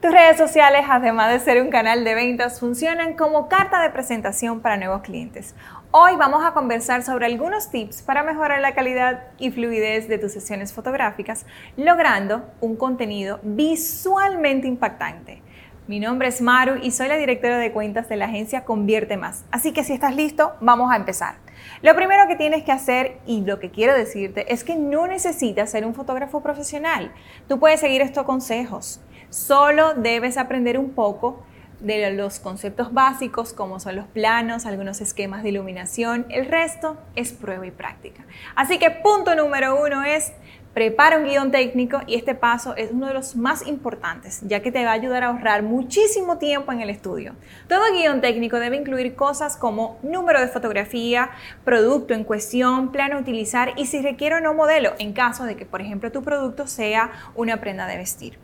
Tus 0.00 0.12
redes 0.12 0.36
sociales, 0.36 0.84
además 0.90 1.32
de 1.32 1.40
ser 1.40 1.62
un 1.62 1.70
canal 1.70 2.04
de 2.04 2.14
ventas, 2.14 2.60
funcionan 2.60 3.14
como 3.14 3.48
carta 3.48 3.80
de 3.80 3.88
presentación 3.88 4.60
para 4.60 4.76
nuevos 4.76 5.00
clientes. 5.00 5.54
Hoy 5.90 6.16
vamos 6.16 6.44
a 6.44 6.52
conversar 6.52 7.02
sobre 7.02 7.24
algunos 7.24 7.70
tips 7.70 8.02
para 8.02 8.22
mejorar 8.22 8.60
la 8.60 8.74
calidad 8.74 9.24
y 9.38 9.50
fluidez 9.50 10.06
de 10.06 10.18
tus 10.18 10.32
sesiones 10.32 10.74
fotográficas, 10.74 11.46
logrando 11.78 12.44
un 12.60 12.76
contenido 12.76 13.40
visualmente 13.42 14.68
impactante. 14.68 15.40
Mi 15.86 15.98
nombre 15.98 16.28
es 16.28 16.42
Maru 16.42 16.78
y 16.82 16.90
soy 16.90 17.08
la 17.08 17.16
directora 17.16 17.56
de 17.56 17.72
cuentas 17.72 18.08
de 18.08 18.16
la 18.16 18.26
agencia 18.26 18.64
Convierte 18.64 19.16
Más. 19.16 19.46
Así 19.50 19.72
que 19.72 19.82
si 19.82 19.94
estás 19.94 20.14
listo, 20.14 20.56
vamos 20.60 20.92
a 20.92 20.96
empezar. 20.96 21.36
Lo 21.80 21.94
primero 21.94 22.28
que 22.28 22.36
tienes 22.36 22.64
que 22.64 22.72
hacer 22.72 23.18
y 23.24 23.42
lo 23.42 23.60
que 23.60 23.70
quiero 23.70 23.94
decirte 23.94 24.52
es 24.52 24.62
que 24.62 24.76
no 24.76 25.06
necesitas 25.06 25.70
ser 25.70 25.86
un 25.86 25.94
fotógrafo 25.94 26.42
profesional. 26.42 27.12
Tú 27.48 27.58
puedes 27.58 27.80
seguir 27.80 28.02
estos 28.02 28.24
consejos. 28.24 29.00
Solo 29.30 29.94
debes 29.94 30.36
aprender 30.36 30.78
un 30.78 30.90
poco 30.90 31.42
de 31.80 32.10
los 32.12 32.38
conceptos 32.38 32.92
básicos 32.92 33.52
como 33.52 33.80
son 33.80 33.96
los 33.96 34.06
planos, 34.06 34.64
algunos 34.64 35.00
esquemas 35.00 35.42
de 35.42 35.50
iluminación, 35.50 36.26
el 36.30 36.46
resto 36.46 36.96
es 37.16 37.32
prueba 37.32 37.66
y 37.66 37.70
práctica. 37.70 38.24
Así 38.54 38.78
que 38.78 38.90
punto 38.90 39.34
número 39.34 39.82
uno 39.82 40.02
es 40.02 40.32
prepara 40.76 41.16
un 41.16 41.24
guion 41.24 41.50
técnico 41.50 42.02
y 42.06 42.16
este 42.16 42.34
paso 42.34 42.76
es 42.76 42.90
uno 42.92 43.06
de 43.06 43.14
los 43.14 43.34
más 43.34 43.66
importantes 43.66 44.40
ya 44.42 44.60
que 44.60 44.70
te 44.70 44.84
va 44.84 44.90
a 44.90 44.92
ayudar 44.92 45.24
a 45.24 45.28
ahorrar 45.28 45.62
muchísimo 45.62 46.36
tiempo 46.36 46.70
en 46.70 46.82
el 46.82 46.90
estudio. 46.90 47.34
Todo 47.66 47.80
guion 47.94 48.20
técnico 48.20 48.60
debe 48.60 48.76
incluir 48.76 49.14
cosas 49.14 49.56
como 49.56 49.98
número 50.02 50.38
de 50.38 50.48
fotografía, 50.48 51.30
producto 51.64 52.12
en 52.12 52.24
cuestión, 52.24 52.92
plano 52.92 53.16
a 53.16 53.20
utilizar 53.20 53.72
y 53.76 53.86
si 53.86 54.02
requiere 54.02 54.34
o 54.34 54.40
no 54.40 54.52
modelo 54.52 54.92
en 54.98 55.14
caso 55.14 55.44
de 55.44 55.56
que 55.56 55.64
por 55.64 55.80
ejemplo 55.80 56.12
tu 56.12 56.22
producto 56.22 56.66
sea 56.66 57.10
una 57.34 57.58
prenda 57.58 57.86
de 57.86 57.96
vestir 57.96 58.38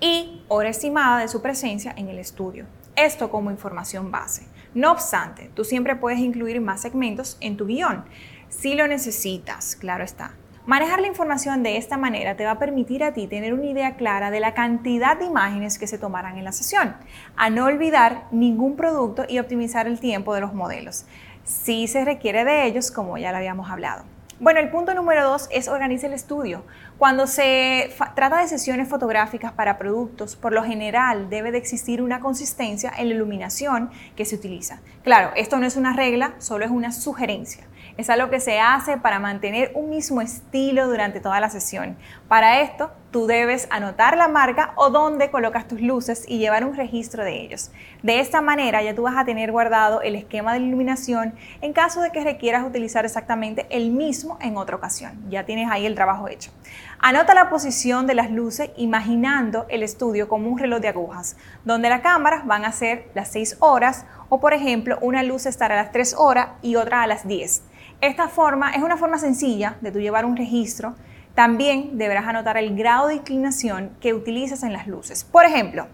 y 0.00 0.42
hora 0.48 0.68
estimada 0.68 1.18
de 1.18 1.28
su 1.28 1.40
presencia 1.40 1.94
en 1.96 2.10
el 2.10 2.18
estudio. 2.18 2.66
Esto 2.94 3.30
como 3.30 3.50
información 3.50 4.10
base. 4.10 4.46
No 4.74 4.92
obstante, 4.92 5.50
tú 5.54 5.64
siempre 5.64 5.96
puedes 5.96 6.18
incluir 6.18 6.60
más 6.60 6.82
segmentos 6.82 7.38
en 7.40 7.56
tu 7.56 7.64
guion, 7.64 8.04
si 8.50 8.74
lo 8.74 8.86
necesitas, 8.86 9.76
claro 9.76 10.04
está. 10.04 10.34
Manejar 10.66 11.00
la 11.00 11.06
información 11.06 11.62
de 11.62 11.78
esta 11.78 11.96
manera 11.96 12.36
te 12.36 12.44
va 12.44 12.52
a 12.52 12.58
permitir 12.58 13.02
a 13.02 13.14
ti 13.14 13.26
tener 13.26 13.54
una 13.54 13.64
idea 13.64 13.96
clara 13.96 14.30
de 14.30 14.40
la 14.40 14.52
cantidad 14.52 15.16
de 15.16 15.24
imágenes 15.24 15.78
que 15.78 15.86
se 15.86 15.96
tomarán 15.96 16.36
en 16.36 16.44
la 16.44 16.52
sesión, 16.52 16.96
a 17.34 17.48
no 17.48 17.64
olvidar 17.64 18.24
ningún 18.30 18.76
producto 18.76 19.24
y 19.26 19.38
optimizar 19.38 19.86
el 19.86 19.98
tiempo 19.98 20.34
de 20.34 20.42
los 20.42 20.52
modelos, 20.52 21.06
si 21.44 21.88
se 21.88 22.04
requiere 22.04 22.44
de 22.44 22.66
ellos, 22.66 22.90
como 22.90 23.16
ya 23.16 23.32
lo 23.32 23.38
habíamos 23.38 23.70
hablado. 23.70 24.04
Bueno, 24.38 24.60
el 24.60 24.70
punto 24.70 24.94
número 24.94 25.24
dos 25.24 25.48
es 25.50 25.68
organizar 25.68 26.08
el 26.08 26.14
estudio. 26.14 26.64
Cuando 26.98 27.26
se 27.26 27.90
trata 28.14 28.40
de 28.40 28.48
sesiones 28.48 28.88
fotográficas 28.88 29.52
para 29.52 29.76
productos, 29.78 30.36
por 30.36 30.52
lo 30.52 30.62
general 30.62 31.28
debe 31.30 31.52
de 31.52 31.58
existir 31.58 32.00
una 32.00 32.20
consistencia 32.20 32.90
en 32.96 33.08
la 33.08 33.14
iluminación 33.14 33.90
que 34.16 34.24
se 34.24 34.36
utiliza. 34.36 34.80
Claro, 35.04 35.30
esto 35.36 35.58
no 35.58 35.66
es 35.66 35.76
una 35.76 35.94
regla, 35.94 36.34
solo 36.38 36.64
es 36.64 36.70
una 36.70 36.92
sugerencia. 36.92 37.64
Es 37.96 38.10
algo 38.10 38.30
que 38.30 38.40
se 38.40 38.60
hace 38.60 38.96
para 38.96 39.18
mantener 39.18 39.72
un 39.74 39.90
mismo 39.90 40.20
estilo 40.20 40.88
durante 40.88 41.20
toda 41.20 41.40
la 41.40 41.50
sesión. 41.50 41.96
Para 42.28 42.60
esto, 42.60 42.90
tú 43.10 43.26
debes 43.26 43.66
anotar 43.70 44.16
la 44.16 44.28
marca 44.28 44.72
o 44.76 44.90
dónde 44.90 45.30
colocas 45.30 45.66
tus 45.66 45.80
luces 45.80 46.24
y 46.28 46.38
llevar 46.38 46.64
un 46.64 46.74
registro 46.74 47.24
de 47.24 47.40
ellos. 47.40 47.70
De 48.02 48.20
esta 48.20 48.40
manera 48.40 48.82
ya 48.82 48.94
tú 48.94 49.02
vas 49.02 49.16
a 49.16 49.24
tener 49.24 49.50
guardado 49.52 50.00
el 50.02 50.14
esquema 50.14 50.52
de 50.52 50.60
iluminación 50.60 51.34
en 51.60 51.72
caso 51.72 52.00
de 52.02 52.10
que 52.10 52.22
requieras 52.22 52.64
utilizar 52.64 53.04
exactamente 53.04 53.66
el 53.70 53.90
mismo 53.90 54.38
en 54.40 54.56
otra 54.56 54.76
ocasión. 54.76 55.20
Ya 55.28 55.44
tienes 55.44 55.70
ahí 55.70 55.86
el 55.86 55.94
trabajo 55.94 56.28
hecho. 56.28 56.52
Anota 57.00 57.34
la 57.34 57.50
posición 57.50 58.06
de 58.06 58.14
las 58.14 58.30
luces 58.30 58.70
imaginando 58.76 59.66
el 59.68 59.82
estudio 59.82 60.28
como 60.28 60.48
un 60.48 60.58
reloj 60.58 60.80
de 60.80 60.88
agujas, 60.88 61.36
donde 61.64 61.88
las 61.88 62.02
cámaras 62.02 62.46
van 62.46 62.64
a 62.64 62.72
ser 62.72 63.10
las 63.14 63.28
6 63.32 63.56
horas 63.60 64.06
o 64.28 64.38
por 64.40 64.54
ejemplo 64.54 64.98
una 65.00 65.22
luz 65.22 65.46
estará 65.46 65.78
a 65.78 65.82
las 65.82 65.92
3 65.92 66.14
horas 66.18 66.48
y 66.62 66.76
otra 66.76 67.02
a 67.02 67.06
las 67.06 67.26
10. 67.26 67.62
Esta 68.00 68.28
forma 68.28 68.70
es 68.70 68.82
una 68.82 68.96
forma 68.96 69.18
sencilla 69.18 69.76
de 69.80 69.92
tú 69.92 69.98
llevar 70.00 70.24
un 70.24 70.36
registro 70.36 70.94
también 71.34 71.96
deberás 71.96 72.26
anotar 72.26 72.56
el 72.56 72.76
grado 72.76 73.08
de 73.08 73.14
inclinación 73.14 73.90
que 74.00 74.14
utilizas 74.14 74.62
en 74.62 74.72
las 74.72 74.86
luces. 74.86 75.24
Por 75.24 75.44
ejemplo, 75.44 75.86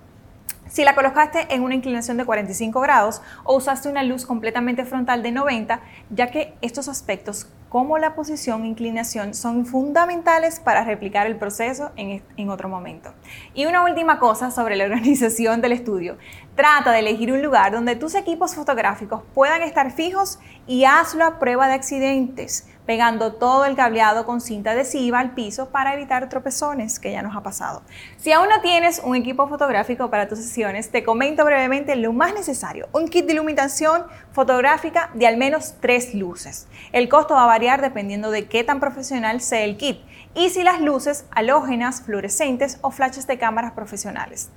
si 0.68 0.84
la 0.84 0.94
colocaste 0.94 1.46
en 1.54 1.62
una 1.62 1.74
inclinación 1.74 2.16
de 2.16 2.24
45 2.24 2.80
grados 2.80 3.22
o 3.44 3.56
usaste 3.56 3.88
una 3.88 4.02
luz 4.02 4.26
completamente 4.26 4.84
frontal 4.84 5.22
de 5.22 5.32
90, 5.32 5.80
ya 6.10 6.30
que 6.30 6.54
estos 6.60 6.88
aspectos 6.88 7.48
como 7.68 7.98
la 7.98 8.14
posición 8.14 8.64
e 8.64 8.68
inclinación 8.68 9.34
son 9.34 9.66
fundamentales 9.66 10.60
para 10.60 10.84
replicar 10.84 11.26
el 11.26 11.36
proceso 11.36 11.90
en, 11.96 12.48
otro 12.48 12.68
momento. 12.68 13.12
Y 13.54 13.66
una 13.66 13.82
última 13.82 14.18
cosa 14.18 14.50
sobre 14.50 14.76
la 14.76 14.84
organización 14.86 15.60
del 15.60 15.72
estudio. 15.72 16.16
Trata 16.54 16.92
de 16.92 17.00
elegir 17.00 17.32
un 17.32 17.42
lugar 17.42 17.72
donde 17.72 17.96
tus 17.96 18.14
equipos 18.14 18.54
fotográficos 18.54 19.22
puedan 19.34 19.62
estar 19.62 19.92
fijos 19.92 20.38
y 20.66 20.84
hazlo 20.84 21.24
a 21.24 21.38
prueba 21.38 21.68
de 21.68 21.74
accidentes 21.74 22.68
pegando 22.86 23.34
todo 23.34 23.64
el 23.64 23.76
cableado 23.76 24.24
con 24.24 24.40
cinta 24.40 24.70
adhesiva 24.70 25.18
al 25.18 25.32
piso 25.32 25.70
para 25.70 25.94
evitar 25.94 26.28
tropezones, 26.28 26.98
que 26.98 27.12
ya 27.12 27.22
nos 27.22 27.36
ha 27.36 27.42
pasado. 27.42 27.82
Si 28.16 28.32
aún 28.32 28.48
no 28.48 28.60
tienes 28.60 29.00
un 29.04 29.16
equipo 29.16 29.48
fotográfico 29.48 30.08
para 30.08 30.28
tus 30.28 30.38
sesiones, 30.38 30.90
te 30.90 31.04
comento 31.04 31.44
brevemente 31.44 31.96
lo 31.96 32.12
más 32.12 32.32
necesario, 32.32 32.88
un 32.92 33.08
kit 33.08 33.26
de 33.26 33.32
iluminación 33.32 34.04
fotográfica 34.32 35.10
de 35.14 35.26
al 35.26 35.36
menos 35.36 35.74
tres 35.80 36.14
luces. 36.14 36.68
El 36.92 37.08
costo 37.08 37.34
va 37.34 37.44
a 37.44 37.46
variar 37.46 37.82
dependiendo 37.82 38.30
de 38.30 38.46
qué 38.46 38.64
tan 38.64 38.80
profesional 38.80 39.40
sea 39.40 39.64
el 39.64 39.76
kit 39.76 39.98
y 40.34 40.50
si 40.50 40.62
las 40.62 40.80
luces 40.80 41.26
halógenas, 41.30 42.02
fluorescentes 42.02 42.78
o 42.82 42.90
flashes 42.90 43.26
de 43.26 43.38
cámaras 43.38 43.72
profesionales. 43.72 44.50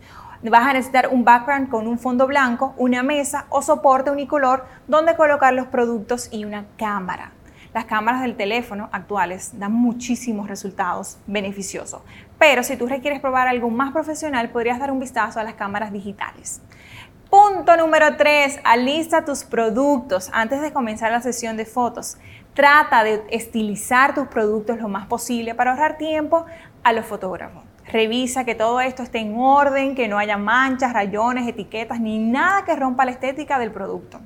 Vas 0.43 0.67
a 0.67 0.73
necesitar 0.73 1.09
un 1.11 1.25
background 1.25 1.69
con 1.69 1.87
un 1.87 1.99
fondo 1.99 2.27
blanco, 2.27 2.73
una 2.77 3.03
mesa 3.03 3.45
o 3.49 3.61
soporte 3.61 4.09
unicolor 4.09 4.65
donde 4.87 5.15
colocar 5.15 5.53
los 5.53 5.67
productos 5.67 6.29
y 6.31 6.45
una 6.45 6.65
cámara. 6.77 7.33
Las 7.71 7.85
cámaras 7.85 8.21
del 8.23 8.35
teléfono 8.35 8.89
actuales 8.91 9.51
dan 9.59 9.73
muchísimos 9.73 10.47
resultados 10.47 11.19
beneficiosos, 11.27 12.01
pero 12.39 12.63
si 12.63 12.75
tú 12.77 12.87
requieres 12.87 13.19
probar 13.19 13.47
algo 13.47 13.69
más 13.69 13.91
profesional, 13.91 14.49
podrías 14.49 14.79
dar 14.79 14.89
un 14.91 14.99
vistazo 14.99 15.39
a 15.39 15.43
las 15.43 15.53
cámaras 15.53 15.93
digitales. 15.93 16.61
Punto 17.29 17.77
número 17.77 18.17
3. 18.17 18.61
Alista 18.63 19.23
tus 19.23 19.43
productos 19.43 20.31
antes 20.33 20.61
de 20.61 20.73
comenzar 20.73 21.11
la 21.11 21.21
sesión 21.21 21.57
de 21.57 21.65
fotos. 21.65 22.17
Trata 22.55 23.03
de 23.03 23.23
estilizar 23.29 24.15
tus 24.15 24.27
productos 24.29 24.79
lo 24.79 24.87
más 24.87 25.05
posible 25.05 25.53
para 25.53 25.69
ahorrar 25.69 25.99
tiempo 25.99 26.47
a 26.83 26.91
los 26.91 27.05
fotógrafos. 27.05 27.63
Revisa 27.85 28.45
que 28.45 28.55
todo 28.55 28.81
esto 28.81 29.03
esté 29.03 29.19
en 29.19 29.35
orden, 29.37 29.93
que 29.93 30.07
no 30.07 30.17
haya 30.17 30.37
manchas, 30.37 30.91
rayones, 30.91 31.47
etiquetas, 31.47 31.99
ni 31.99 32.17
nada 32.17 32.65
que 32.65 32.75
rompa 32.75 33.05
la 33.05 33.11
estética 33.11 33.59
del 33.59 33.71
producto 33.71 34.21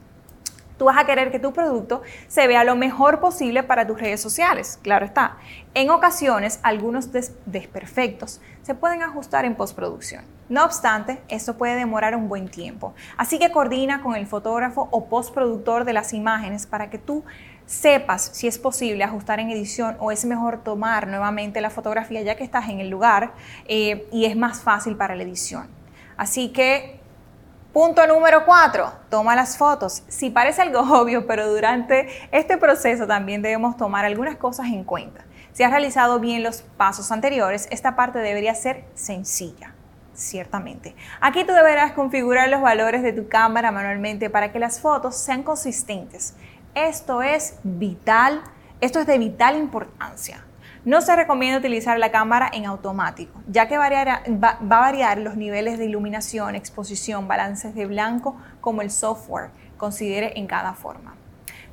tú 0.77 0.85
vas 0.85 0.97
a 0.97 1.05
querer 1.05 1.31
que 1.31 1.39
tu 1.39 1.53
producto 1.53 2.01
se 2.27 2.47
vea 2.47 2.63
lo 2.63 2.75
mejor 2.75 3.19
posible 3.19 3.63
para 3.63 3.87
tus 3.87 3.99
redes 3.99 4.21
sociales, 4.21 4.79
claro 4.81 5.05
está. 5.05 5.37
En 5.73 5.89
ocasiones, 5.89 6.59
algunos 6.63 7.09
desperfectos 7.45 8.41
se 8.61 8.75
pueden 8.75 9.01
ajustar 9.01 9.45
en 9.45 9.55
postproducción. 9.55 10.23
No 10.49 10.65
obstante, 10.65 11.21
esto 11.29 11.57
puede 11.57 11.75
demorar 11.75 12.15
un 12.15 12.29
buen 12.29 12.47
tiempo. 12.47 12.93
Así 13.17 13.39
que 13.39 13.51
coordina 13.51 14.01
con 14.01 14.15
el 14.15 14.27
fotógrafo 14.27 14.87
o 14.91 15.05
postproductor 15.05 15.85
de 15.85 15.93
las 15.93 16.13
imágenes 16.13 16.67
para 16.67 16.89
que 16.89 16.97
tú 16.97 17.23
sepas 17.65 18.29
si 18.33 18.47
es 18.47 18.59
posible 18.59 19.03
ajustar 19.03 19.39
en 19.39 19.49
edición 19.49 19.95
o 19.99 20.11
es 20.11 20.25
mejor 20.25 20.63
tomar 20.63 21.07
nuevamente 21.07 21.61
la 21.61 21.69
fotografía 21.69 22.21
ya 22.21 22.35
que 22.35 22.43
estás 22.43 22.69
en 22.69 22.81
el 22.81 22.89
lugar 22.89 23.33
eh, 23.65 24.05
y 24.11 24.25
es 24.25 24.35
más 24.35 24.61
fácil 24.61 24.95
para 24.95 25.15
la 25.15 25.23
edición. 25.23 25.67
Así 26.17 26.49
que 26.49 26.99
Punto 27.73 28.05
número 28.05 28.45
cuatro, 28.45 28.93
toma 29.09 29.35
las 29.35 29.57
fotos. 29.57 30.03
Si 30.07 30.29
parece 30.29 30.61
algo 30.61 30.81
obvio, 31.01 31.25
pero 31.25 31.51
durante 31.51 32.07
este 32.31 32.57
proceso 32.57 33.07
también 33.07 33.41
debemos 33.41 33.77
tomar 33.77 34.05
algunas 34.05 34.35
cosas 34.35 34.67
en 34.67 34.83
cuenta. 34.83 35.25
Si 35.53 35.63
has 35.63 35.71
realizado 35.71 36.19
bien 36.19 36.43
los 36.43 36.61
pasos 36.61 37.11
anteriores, 37.11 37.67
esta 37.71 37.95
parte 37.95 38.19
debería 38.19 38.53
ser 38.53 38.85
sencilla, 38.93 39.73
ciertamente. 40.13 40.95
Aquí 41.19 41.45
tú 41.45 41.53
deberás 41.53 41.93
configurar 41.93 42.47
los 42.49 42.61
valores 42.61 43.01
de 43.01 43.11
tu 43.11 43.27
cámara 43.27 43.71
manualmente 43.71 44.29
para 44.29 44.51
que 44.51 44.59
las 44.59 44.79
fotos 44.79 45.17
sean 45.17 45.41
consistentes. 45.41 46.35
Esto 46.75 47.23
es 47.23 47.55
vital, 47.63 48.43
esto 48.81 48.99
es 48.99 49.07
de 49.07 49.17
vital 49.17 49.57
importancia. 49.57 50.45
No 50.85 51.01
se 51.01 51.15
recomienda 51.15 51.59
utilizar 51.59 51.97
la 51.97 52.11
cámara 52.11 52.49
en 52.51 52.65
automático, 52.65 53.39
ya 53.47 53.69
que 53.69 53.77
va, 53.77 53.87
a 53.87 54.57
variar 54.59 55.17
los 55.17 55.37
niveles 55.37 55.77
de 55.77 55.85
iluminación, 55.85 56.55
exposición, 56.55 57.25
balances 57.25 57.73
de 57.73 57.85
blanco, 57.85 58.35
como 58.59 58.81
el 58.81 58.91
software 58.91 59.51
considere 59.77 60.37
en 60.37 60.45
cada 60.45 60.73
forma. 60.73 61.15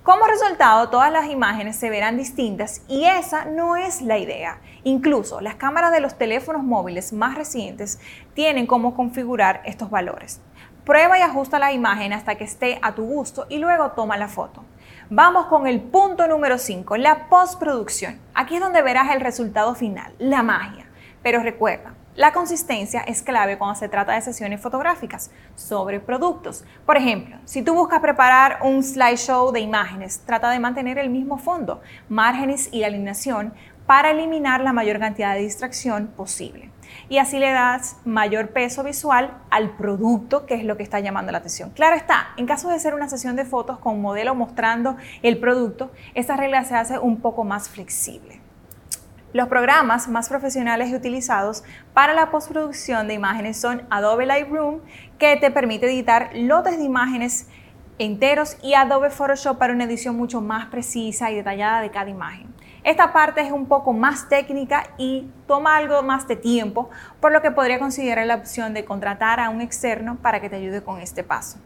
Como 0.05 0.27
resultado, 0.27 0.91
todas 0.91 1.11
las 1.11 1.29
imágenes 1.29 1.75
se 1.75 1.91
verán 1.91 2.19
distintas 2.19 2.83
y 2.87 3.05
esa 3.05 3.47
no 3.47 3.75
es 3.75 4.01
la 4.01 4.17
idea. 4.17 4.61
Incluso 4.85 5.41
las 5.41 5.57
cámaras 5.57 5.91
de 5.91 6.01
los 6.01 6.17
teléfonos 6.17 6.63
móviles 6.63 7.13
más 7.13 7.35
recientes 7.35 7.99
tienen 8.35 8.69
cómo 8.69 8.95
configurar 8.95 9.61
estos 9.65 9.91
valores. 9.91 10.41
Prueba 10.85 11.19
y 11.19 11.23
ajusta 11.23 11.59
la 11.59 11.73
imagen 11.73 12.13
hasta 12.13 12.37
que 12.37 12.45
esté 12.45 12.79
a 12.81 12.95
tu 12.95 13.05
gusto 13.05 13.47
y 13.49 13.59
luego 13.59 13.91
toma 13.91 14.17
la 14.17 14.29
foto. 14.29 14.65
Vamos 15.13 15.47
con 15.47 15.67
el 15.67 15.81
punto 15.81 16.29
número 16.29 16.57
5, 16.57 16.97
la 16.97 17.29
postproducción. 17.29 18.21
Aquí 18.33 18.55
es 18.55 18.61
donde 18.61 18.81
verás 18.81 19.11
el 19.11 19.21
resultado 19.21 19.75
final, 19.75 20.15
la 20.21 20.45
magia. 20.45 20.87
Pero 21.21 21.43
recuerda, 21.43 21.95
la 22.15 22.33
consistencia 22.33 23.01
es 23.01 23.21
clave 23.21 23.59
cuando 23.59 23.75
se 23.75 23.89
trata 23.89 24.13
de 24.13 24.21
sesiones 24.21 24.61
fotográficas 24.61 25.33
sobre 25.57 25.99
productos. 25.99 26.65
Por 26.87 26.97
ejemplo, 26.97 27.39
si 27.45 27.63
tú 27.63 27.75
buscas 27.75 27.99
preparar 27.99 28.61
un 28.63 28.85
slideshow 28.85 29.51
de 29.51 29.59
imágenes, 29.59 30.23
trata 30.25 30.49
de 30.49 30.61
mantener 30.61 30.97
el 30.97 31.11
mismo 31.11 31.39
fondo, 31.39 31.81
márgenes 32.09 32.73
y 32.73 32.85
alineación 32.85 33.53
para 33.91 34.13
eliminar 34.13 34.61
la 34.61 34.73
mayor 34.73 35.01
cantidad 35.01 35.35
de 35.35 35.41
distracción 35.41 36.13
posible. 36.17 36.71
Y 37.09 37.19
así 37.19 37.41
le 37.41 37.51
das 37.51 37.97
mayor 38.05 38.51
peso 38.51 38.85
visual 38.85 39.39
al 39.51 39.71
producto, 39.71 40.47
que 40.47 40.55
es 40.55 40.63
lo 40.63 40.77
que 40.77 40.85
está 40.85 41.01
llamando 41.01 41.33
la 41.33 41.39
atención. 41.39 41.71
Claro 41.71 41.97
está, 41.97 42.29
en 42.37 42.47
caso 42.47 42.69
de 42.69 42.79
ser 42.79 42.95
una 42.95 43.09
sesión 43.09 43.35
de 43.35 43.45
fotos 43.45 43.81
con 43.81 44.01
modelo 44.01 44.37
mostrando 44.37 44.97
el 45.25 45.41
producto, 45.41 45.91
esta 46.15 46.37
regla 46.37 46.63
se 46.63 46.77
hace 46.77 47.01
un 47.01 47.21
poco 47.21 47.43
más 47.43 47.69
flexible. 47.69 48.41
Los 49.33 49.49
programas 49.49 50.07
más 50.07 50.29
profesionales 50.29 50.91
y 50.91 50.95
utilizados 50.95 51.65
para 51.93 52.15
la 52.15 52.31
postproducción 52.31 53.09
de 53.09 53.15
imágenes 53.15 53.61
son 53.61 53.83
Adobe 53.91 54.25
Lightroom, 54.25 54.83
que 55.19 55.37
te 55.37 55.51
permite 55.51 55.87
editar 55.87 56.31
lotes 56.35 56.79
de 56.79 56.85
imágenes 56.85 57.49
enteros, 57.99 58.57
y 58.63 58.75
Adobe 58.75 59.11
Photoshop 59.11 59.59
para 59.59 59.73
una 59.73 59.83
edición 59.83 60.17
mucho 60.17 60.41
más 60.41 60.67
precisa 60.67 61.33
y 61.33 61.35
detallada 61.35 61.83
de 61.83 61.91
cada 61.91 62.09
imagen. 62.09 62.55
Esta 62.83 63.13
parte 63.13 63.43
es 63.43 63.53
un 63.53 63.67
poco 63.67 63.93
más 63.93 64.29
técnica 64.29 64.85
y 64.97 65.31
toma 65.47 65.77
algo 65.77 66.03
más 66.03 66.27
de 66.27 66.37
tiempo, 66.37 66.89
por 67.21 67.31
lo 67.33 67.43
que 67.43 67.51
podría 67.51 67.79
considerar 67.79 68.27
la 68.27 68.37
opción 68.37 68.73
de 68.73 68.85
contratar 68.85 69.39
a 69.39 69.51
un 69.51 69.61
externo 69.61 70.17
para 70.23 70.41
que 70.41 70.49
te 70.49 70.57
ayude 70.57 70.83
con 70.83 70.99
este 70.99 71.23
paso. 71.23 71.59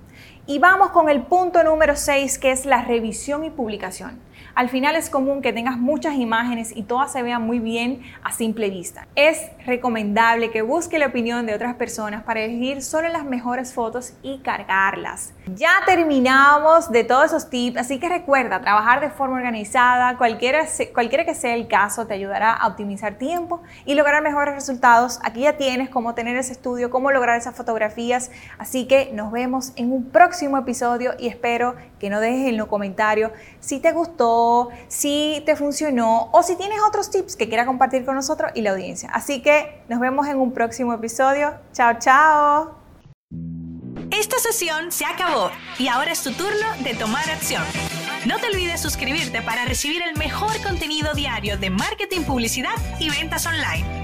Y 0.46 0.58
vamos 0.58 0.90
con 0.90 1.08
el 1.08 1.22
punto 1.22 1.64
número 1.64 1.96
6, 1.96 2.38
que 2.38 2.50
es 2.50 2.66
la 2.66 2.82
revisión 2.82 3.44
y 3.44 3.50
publicación. 3.50 4.20
Al 4.55 4.69
final 4.69 4.94
es 4.94 5.11
común 5.11 5.43
que 5.43 5.52
tengas 5.52 5.78
muchas 5.78 6.14
imágenes 6.14 6.76
y 6.76 6.84
todas 6.84 7.11
se 7.11 7.25
vean 7.25 7.43
muy 7.43 7.58
bien 7.58 8.02
a 8.22 8.31
simple 8.31 8.70
vista. 8.70 9.08
Es 9.16 9.50
recomendable 9.66 10.52
que 10.52 10.62
busque 10.62 11.00
la 11.00 11.06
opinión 11.06 11.44
de 11.46 11.55
otras 11.55 11.75
personas 11.75 12.22
para 12.22 12.43
elegir 12.43 12.81
solo 12.81 13.08
las 13.08 13.25
mejores 13.25 13.75
fotos 13.75 14.12
y 14.22 14.38
cargarlas. 14.38 15.34
Ya 15.56 15.72
terminamos 15.87 16.93
de 16.93 17.02
todos 17.02 17.26
esos 17.26 17.50
tips, 17.50 17.78
así 17.78 17.99
que 17.99 18.08
recuerda, 18.08 18.60
trabajar 18.60 19.00
de 19.00 19.10
forma 19.10 19.37
organizada, 19.37 20.17
cualquiera, 20.19 20.64
cualquiera 20.93 21.25
que 21.25 21.34
sea 21.34 21.55
el 21.55 21.67
caso, 21.67 22.06
te 22.06 22.14
ayudará 22.14 22.52
a 22.52 22.69
optimizar 22.69 23.14
tiempo 23.14 23.60
y 23.84 23.94
lograr 23.94 24.22
mejores 24.22 24.55
resultados. 24.55 25.19
Aquí 25.25 25.40
ya 25.40 25.56
tienes 25.56 25.88
cómo 25.88 26.14
tener 26.14 26.37
ese 26.37 26.52
estudio, 26.52 26.90
cómo 26.90 27.10
lograr 27.10 27.37
esas 27.37 27.56
fotografías, 27.56 28.31
así 28.58 28.87
que 28.87 29.10
nos 29.12 29.32
vemos 29.32 29.72
en 29.75 29.93
próximo 30.06 30.59
episodio 30.59 31.15
y 31.19 31.29
espero 31.29 31.75
que 31.99 32.11
no 32.11 32.21
dejes 32.21 32.49
en 32.49 32.56
los 32.56 32.69
comentarios 32.69 33.33
si 33.61 33.81
te 33.81 33.93
gustó 33.93 34.71
si 34.89 35.43
te 35.47 35.56
funcionó 35.56 36.31
o 36.33 36.43
si 36.43 36.56
tienes 36.56 36.79
otros 36.87 37.11
tips 37.11 37.37
que 37.37 37.49
quieras 37.49 37.67
compartir 37.67 38.05
con 38.05 38.15
nosotros 38.15 38.51
y 38.55 38.62
la 38.62 38.71
audiencia. 38.71 39.11
Así 39.12 39.43
que 39.43 39.83
nos 39.89 40.01
vemos 40.01 40.27
en 40.27 40.39
un 40.39 40.53
próximo 40.53 40.93
episodio. 40.93 41.55
Chao, 41.73 41.95
chao. 41.99 42.79
Esta 44.11 44.39
sesión 44.39 44.93
se 44.93 45.05
acabó 45.05 45.51
y 45.79 45.89
ahora 45.89 46.12
es 46.12 46.23
tu 46.23 46.33
turno 46.33 46.67
de 46.83 46.95
tomar 46.95 47.29
acción. 47.31 47.62
No 48.27 48.39
te 48.39 48.47
olvides 48.47 48.81
suscribirte 48.81 49.43
para 49.43 49.65
recibir 49.65 50.03
el 50.03 50.17
mejor 50.17 50.53
contenido 50.62 51.12
diario 51.15 51.59
de 51.59 51.71
marketing, 51.71 52.23
publicidad 52.23 52.75
y 52.99 53.11
ventas 53.11 53.47
online. 53.47 54.04